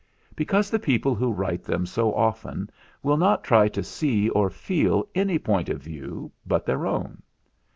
[0.35, 2.71] Because the people who write them so often
[3.03, 7.21] will not try to see or feel any Point of View but their own.